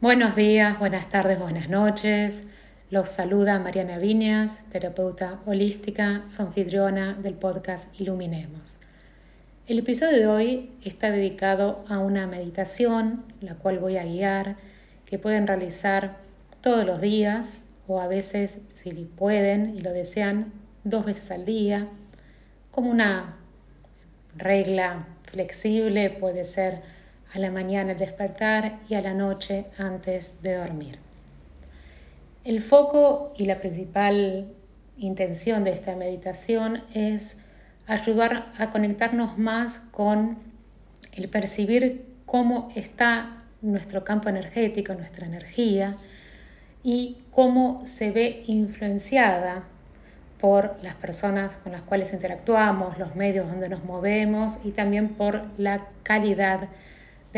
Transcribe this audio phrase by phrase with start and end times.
[0.00, 2.46] Buenos días, buenas tardes, buenas noches.
[2.88, 8.76] Los saluda Mariana Viñas, terapeuta holística, anfitriona del podcast Iluminemos.
[9.66, 14.54] El episodio de hoy está dedicado a una meditación, la cual voy a guiar,
[15.04, 16.18] que pueden realizar
[16.60, 20.52] todos los días o a veces, si pueden y lo desean,
[20.84, 21.88] dos veces al día,
[22.70, 23.34] como una
[24.36, 26.82] regla flexible, puede ser
[27.32, 30.98] a la mañana al despertar y a la noche antes de dormir.
[32.44, 34.52] El foco y la principal
[34.96, 37.38] intención de esta meditación es
[37.86, 40.38] ayudar a conectarnos más con
[41.12, 45.96] el percibir cómo está nuestro campo energético, nuestra energía,
[46.82, 49.64] y cómo se ve influenciada
[50.38, 55.42] por las personas con las cuales interactuamos, los medios donde nos movemos y también por
[55.58, 56.68] la calidad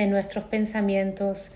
[0.01, 1.53] de nuestros pensamientos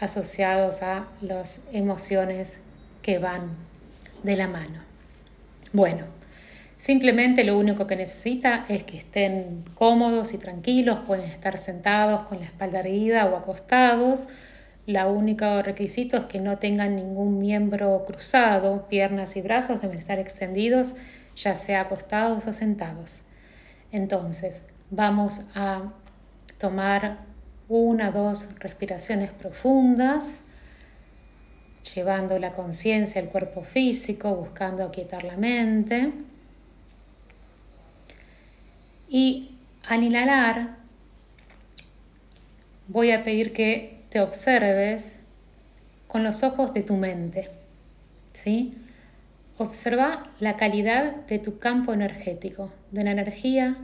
[0.00, 2.58] asociados a las emociones
[3.02, 3.50] que van
[4.24, 4.80] de la mano.
[5.72, 6.04] Bueno,
[6.76, 12.40] simplemente lo único que necesita es que estén cómodos y tranquilos, pueden estar sentados con
[12.40, 14.28] la espalda erguida o acostados.
[14.86, 20.18] La único requisito es que no tengan ningún miembro cruzado, piernas y brazos deben estar
[20.18, 20.96] extendidos,
[21.36, 23.22] ya sea acostados o sentados.
[23.92, 25.92] Entonces, vamos a
[26.58, 27.33] tomar
[27.68, 30.40] una, dos respiraciones profundas,
[31.94, 36.12] llevando la conciencia al cuerpo físico, buscando aquietar la mente.
[39.08, 39.50] Y
[39.86, 40.76] al inhalar,
[42.88, 45.18] voy a pedir que te observes
[46.06, 47.50] con los ojos de tu mente.
[48.32, 48.74] ¿sí?
[49.58, 53.76] Observa la calidad de tu campo energético, de la energía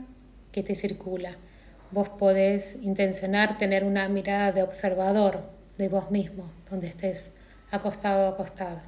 [0.51, 1.37] que te circula
[1.91, 5.43] vos podés intencionar tener una mirada de observador
[5.77, 7.31] de vos mismo, donde estés
[7.71, 8.83] acostado o acostada.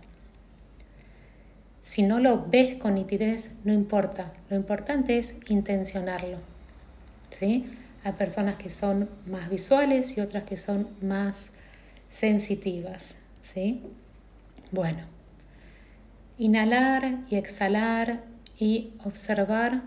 [1.82, 4.32] Si no lo ves con nitidez, no importa.
[4.50, 6.38] Lo importante es intencionarlo.
[7.30, 7.70] ¿sí?
[8.06, 11.52] Hay personas que son más visuales y otras que son más
[12.10, 13.18] sensitivas.
[13.42, 13.82] ¿sí?
[14.72, 15.00] Bueno,
[16.38, 18.24] inhalar y exhalar
[18.58, 19.82] y observar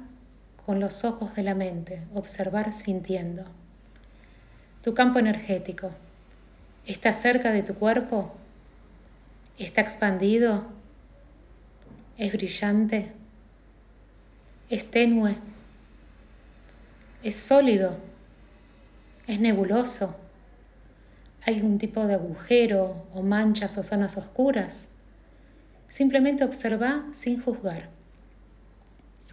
[0.66, 3.44] con los ojos de la mente, observar sintiendo.
[4.82, 5.92] Tu campo energético
[6.84, 8.34] está cerca de tu cuerpo,
[9.58, 10.64] está expandido,
[12.18, 13.12] es brillante,
[14.68, 15.36] es tenue,
[17.22, 17.96] es sólido,
[19.28, 20.16] es nebuloso,
[21.44, 24.88] hay algún tipo de agujero o manchas o zonas oscuras.
[25.88, 27.88] Simplemente observa sin juzgar.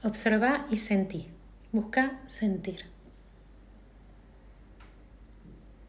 [0.03, 1.29] Observa y sentí.
[1.71, 2.81] Busca sentir.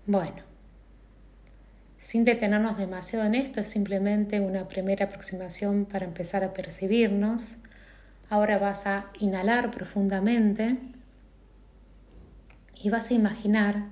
[0.07, 0.43] Bueno,
[1.99, 7.57] sin detenernos demasiado en esto, es simplemente una primera aproximación para empezar a percibirnos.
[8.31, 10.77] Ahora vas a inhalar profundamente
[12.81, 13.87] y vas a imaginar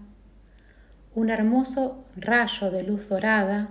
[1.17, 3.71] un hermoso rayo de luz dorada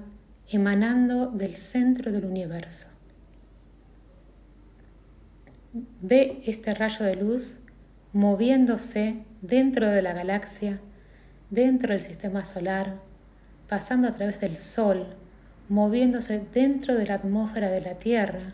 [0.50, 2.90] emanando del centro del universo.
[5.74, 7.62] Ve este rayo de luz
[8.12, 10.82] moviéndose dentro de la galaxia,
[11.50, 13.00] dentro del sistema solar,
[13.70, 15.16] pasando a través del Sol,
[15.70, 18.54] moviéndose dentro de la atmósfera de la Tierra,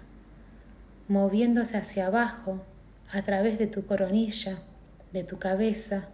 [1.08, 2.64] moviéndose hacia abajo
[3.12, 4.60] a través de tu coronilla,
[5.12, 6.10] de tu cabeza,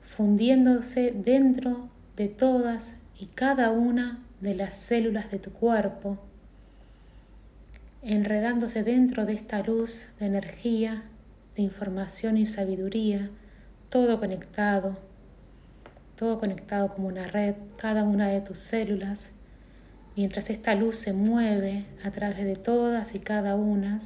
[0.00, 6.29] fundiéndose dentro de todas y cada una de las células de tu cuerpo,
[8.02, 11.02] enredándose dentro de esta luz de energía,
[11.56, 13.30] de información y sabiduría,
[13.90, 14.96] todo conectado,
[16.16, 19.30] todo conectado como una red, cada una de tus células,
[20.16, 23.98] mientras esta luz se mueve a través de todas y cada una,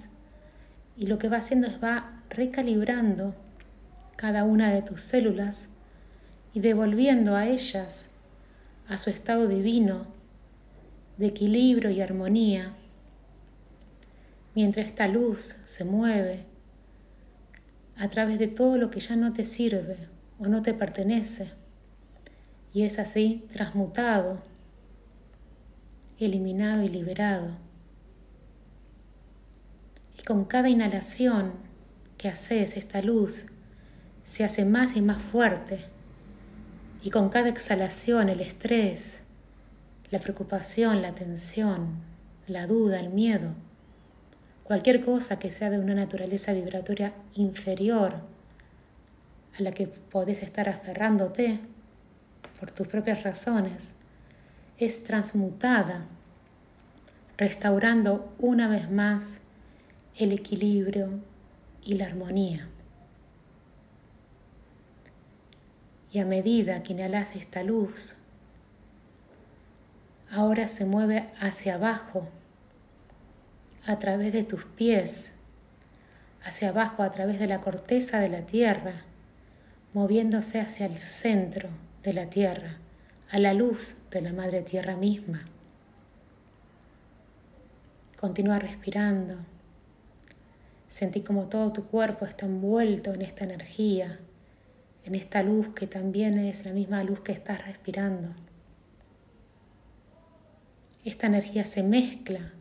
[0.97, 3.35] y lo que va haciendo es va recalibrando
[4.17, 5.69] cada una de tus células
[6.53, 8.11] y devolviendo a ellas
[8.89, 10.07] a su estado divino
[11.17, 12.75] de equilibrio y armonía
[14.55, 16.45] mientras esta luz se mueve
[17.97, 20.09] a través de todo lo que ya no te sirve
[20.39, 21.53] o no te pertenece
[22.75, 24.43] y es así transmutado,
[26.19, 27.53] eliminado y liberado.
[30.19, 31.53] Y con cada inhalación
[32.19, 33.47] que haces, esta luz
[34.25, 35.85] se hace más y más fuerte.
[37.01, 39.21] Y con cada exhalación, el estrés,
[40.11, 42.03] la preocupación, la tensión,
[42.49, 43.55] la duda, el miedo,
[44.65, 48.15] cualquier cosa que sea de una naturaleza vibratoria inferior
[49.57, 51.61] a la que podés estar aferrándote
[52.59, 53.93] por tus propias razones,
[54.79, 56.07] es transmutada,
[57.37, 59.41] restaurando una vez más
[60.17, 61.21] el equilibrio
[61.83, 62.69] y la armonía.
[66.11, 68.17] Y a medida que inhalas esta luz,
[70.31, 72.29] ahora se mueve hacia abajo,
[73.87, 75.35] a través de tus pies,
[76.43, 79.03] hacia abajo a través de la corteza de la tierra,
[79.93, 81.69] moviéndose hacia el centro
[82.03, 82.79] de la tierra,
[83.31, 85.45] a la luz de la madre tierra misma.
[88.19, 89.37] Continúa respirando.
[90.89, 94.19] Sentí como todo tu cuerpo está envuelto en esta energía,
[95.05, 98.29] en esta luz que también es la misma luz que estás respirando.
[101.05, 102.53] Esta energía se mezcla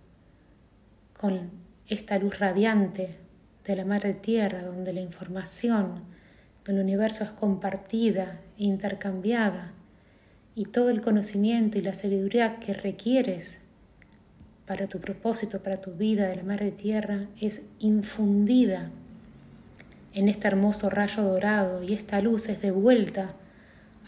[1.23, 1.51] con
[1.87, 3.15] esta luz radiante
[3.63, 6.01] de la Madre Tierra, donde la información
[6.65, 9.71] del universo es compartida e intercambiada
[10.53, 13.59] y todo el conocimiento y la sabiduría que requieres
[14.67, 18.91] para tu propósito, para tu vida de la Madre Tierra, es infundida
[20.13, 23.33] en este hermoso rayo dorado y esta luz es devuelta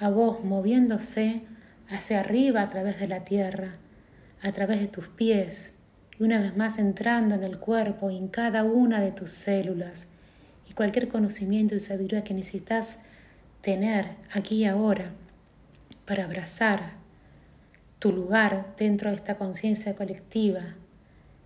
[0.02, 1.44] a vos moviéndose
[1.88, 3.76] hacia arriba a través de la tierra,
[4.42, 5.76] a través de tus pies,
[6.18, 10.08] y una vez más entrando en el cuerpo en cada una de tus células
[10.70, 13.00] y cualquier conocimiento y sabiduría que necesitas
[13.62, 15.12] tener aquí y ahora
[16.06, 16.94] para abrazar
[18.00, 20.76] tu lugar dentro de esta conciencia colectiva,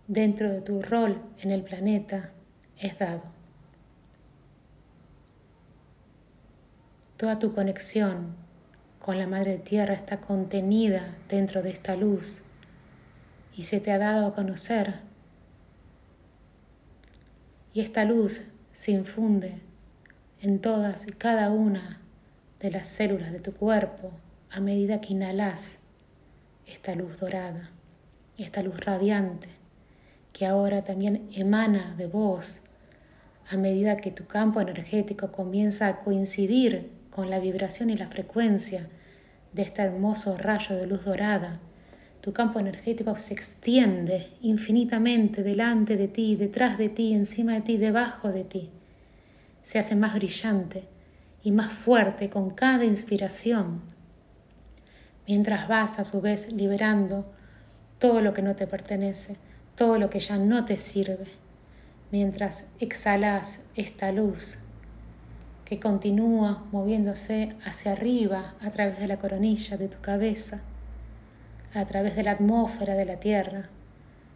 [0.08, 2.32] dentro de tu rol en el planeta,
[2.78, 3.24] es dado.
[7.18, 8.36] Toda tu conexión
[9.00, 12.44] con la Madre Tierra está contenida dentro de esta luz
[13.56, 14.96] y se te ha dado a conocer.
[17.74, 19.60] Y esta luz se infunde
[20.42, 22.02] en todas y cada una
[22.60, 24.12] de las células de tu cuerpo
[24.50, 25.80] a medida que inhalas
[26.66, 27.72] esta luz dorada,
[28.38, 29.50] esta luz radiante
[30.34, 32.62] que ahora también emana de vos
[33.50, 38.88] a medida que tu campo energético comienza a coincidir con la vibración y la frecuencia
[39.54, 41.60] de este hermoso rayo de luz dorada
[42.22, 47.78] tu campo energético se extiende infinitamente delante de ti, detrás de ti, encima de ti,
[47.78, 48.70] debajo de ti.
[49.64, 50.84] Se hace más brillante
[51.44, 53.82] y más fuerte con cada inspiración,
[55.28, 57.26] mientras vas a su vez liberando
[58.00, 59.38] todo lo que no te pertenece,
[59.76, 61.28] todo lo que ya no te sirve,
[62.12, 64.60] mientras exhalas esta luz
[65.64, 70.62] que continúa moviéndose hacia arriba a través de la coronilla de tu cabeza
[71.74, 73.70] a través de la atmósfera de la Tierra,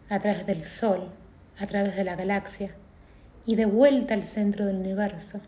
[0.08, 1.10] a través del Sol,
[1.58, 2.70] a través de la galaxia
[3.46, 5.40] y de vuelta al centro del universo,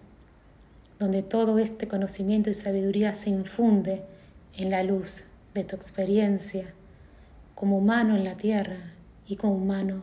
[0.99, 4.03] donde todo este conocimiento y sabiduría se infunde
[4.57, 5.25] en la luz
[5.55, 6.67] de tu experiencia
[7.55, 8.93] como humano en la Tierra
[9.27, 10.03] y como humano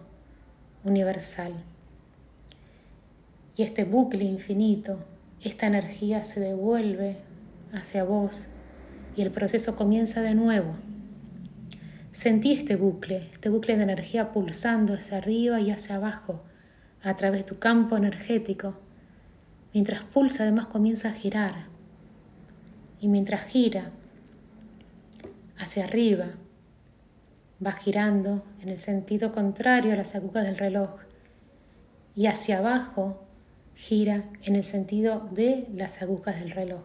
[0.84, 1.54] universal.
[3.56, 5.00] Y este bucle infinito,
[5.42, 7.18] esta energía se devuelve
[7.72, 8.48] hacia vos
[9.16, 10.76] y el proceso comienza de nuevo.
[12.14, 16.44] Sentí este bucle, este bucle de energía pulsando hacia arriba y hacia abajo
[17.02, 18.76] a través de tu campo energético.
[19.74, 21.66] Mientras pulsa además comienza a girar.
[23.00, 23.90] Y mientras gira
[25.58, 26.28] hacia arriba,
[27.66, 30.92] va girando en el sentido contrario a las agujas del reloj.
[32.16, 33.24] Y hacia abajo
[33.74, 36.84] gira en el sentido de las agujas del reloj.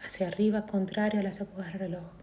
[0.00, 2.17] Hacia arriba contrario a las agujas del reloj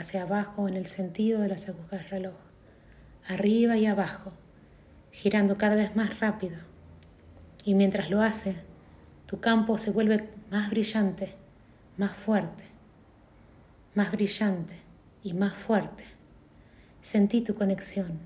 [0.00, 2.34] hacia abajo en el sentido de las agujas reloj,
[3.28, 4.32] arriba y abajo,
[5.12, 6.56] girando cada vez más rápido.
[7.64, 8.56] Y mientras lo hace,
[9.26, 11.34] tu campo se vuelve más brillante,
[11.98, 12.64] más fuerte,
[13.94, 14.74] más brillante
[15.22, 16.04] y más fuerte.
[17.02, 18.18] Sentí tu conexión.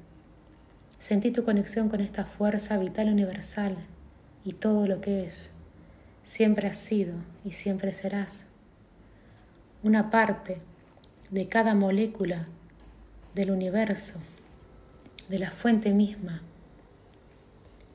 [1.01, 3.77] Sentí tu conexión con esta fuerza vital universal
[4.45, 5.51] y todo lo que es.
[6.23, 7.15] Siempre has sido
[7.45, 8.47] y siempre serás.
[9.83, 10.63] Una parte
[11.35, 12.47] de cada molécula
[13.35, 14.21] del universo,
[15.29, 16.43] de la fuente misma.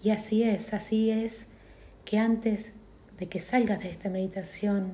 [0.03, 1.47] Y así es, así es
[2.03, 2.73] que antes
[3.17, 4.93] de que salgas de esta meditación,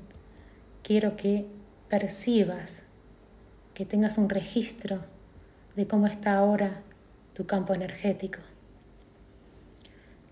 [0.84, 1.48] quiero que
[1.90, 2.84] percibas,
[3.74, 5.04] que tengas un registro
[5.76, 6.84] de cómo está ahora
[7.34, 8.42] tu campo energético.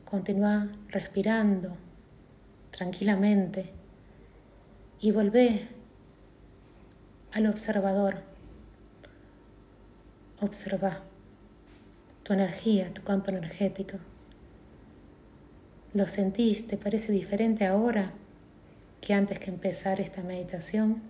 [0.06, 1.76] Continúa respirando
[2.70, 3.72] tranquilamente
[5.00, 5.68] y volvé
[7.34, 8.18] al observador.
[10.40, 11.02] Observa
[12.24, 13.98] tu energía, tu campo energético.
[15.94, 16.68] ¿Lo sentís?
[16.68, 18.12] ¿Te parece diferente ahora
[19.02, 21.02] que antes que empezar esta meditación?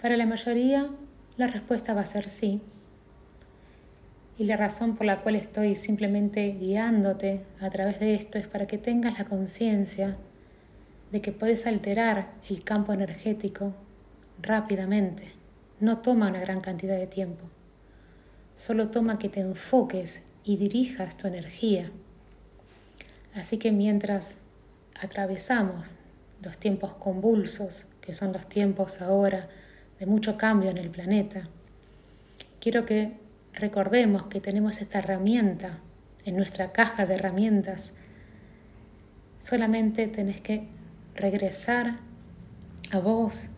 [0.00, 0.88] Para la mayoría,
[1.36, 2.60] la respuesta va a ser sí.
[4.38, 8.66] Y la razón por la cual estoy simplemente guiándote a través de esto es para
[8.66, 10.16] que tengas la conciencia
[11.12, 13.74] de que puedes alterar el campo energético
[14.40, 15.32] rápidamente.
[15.80, 17.44] No toma una gran cantidad de tiempo.
[18.54, 21.90] Solo toma que te enfoques y dirijas tu energía.
[23.34, 24.36] Así que mientras
[25.00, 25.94] atravesamos
[26.42, 29.48] los tiempos convulsos, que son los tiempos ahora
[29.98, 31.48] de mucho cambio en el planeta,
[32.60, 33.12] quiero que
[33.54, 35.78] recordemos que tenemos esta herramienta
[36.24, 37.92] en nuestra caja de herramientas.
[39.42, 40.68] Solamente tenés que
[41.14, 41.98] regresar
[42.92, 43.50] a vos,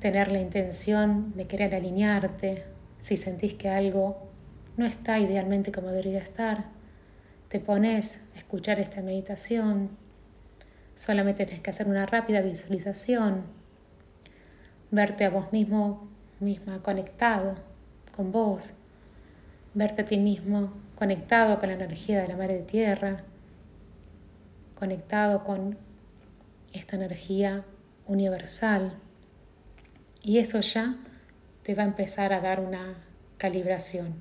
[0.00, 2.64] tener la intención de querer alinearte,
[3.00, 4.28] si sentís que algo
[4.76, 6.66] no está idealmente como debería estar,
[7.48, 9.90] te pones a escuchar esta meditación,
[10.94, 13.42] solamente tienes que hacer una rápida visualización,
[14.90, 16.08] verte a vos mismo,
[16.40, 17.54] misma conectado
[18.14, 18.74] con vos,
[19.74, 23.22] verte a ti mismo conectado con la energía de la madre tierra,
[24.74, 25.76] conectado con
[26.72, 27.64] esta energía
[28.06, 28.98] universal.
[30.22, 30.96] Y eso ya
[31.62, 32.96] te va a empezar a dar una
[33.36, 34.14] calibración.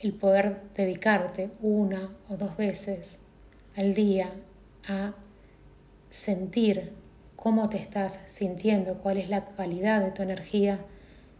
[0.00, 3.18] El poder dedicarte una o dos veces
[3.76, 4.32] al día
[4.88, 5.12] a
[6.08, 6.92] sentir
[7.36, 10.78] cómo te estás sintiendo, cuál es la calidad de tu energía,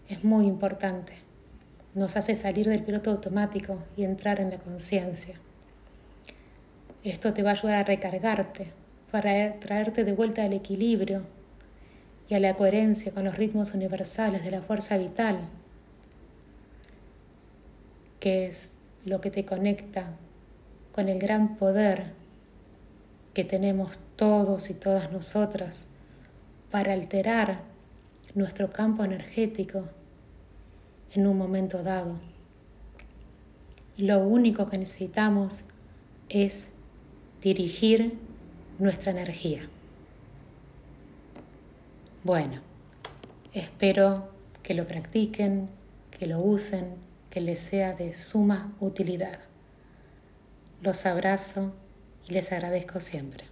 [0.09, 1.15] es muy importante.
[1.95, 5.35] Nos hace salir del piloto automático y entrar en la conciencia.
[7.03, 8.73] Esto te va a ayudar a recargarte,
[9.11, 11.23] para traerte de vuelta al equilibrio
[12.29, 15.41] y a la coherencia con los ritmos universales de la fuerza vital,
[18.21, 18.71] que es
[19.05, 20.13] lo que te conecta
[20.93, 22.13] con el gran poder
[23.35, 25.87] que tenemos todos y todas nosotras
[26.71, 27.63] para alterar
[28.35, 29.85] nuestro campo energético
[31.13, 32.17] en un momento dado.
[33.97, 35.65] Lo único que necesitamos
[36.29, 36.71] es
[37.43, 38.19] dirigir
[38.81, 39.69] nuestra energía.
[42.25, 42.61] Bueno,
[43.53, 44.31] espero
[44.63, 45.69] que lo practiquen,
[46.11, 46.95] que lo usen,
[47.29, 49.39] que les sea de suma utilidad.
[50.83, 51.73] Los abrazo
[52.29, 53.45] y les agradezco siempre.